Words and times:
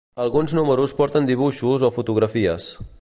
Alguns 0.23 0.53
números 0.59 0.95
porten 1.01 1.27
dibuixos 1.31 1.85
o 1.89 1.93
fotografies. 1.99 2.67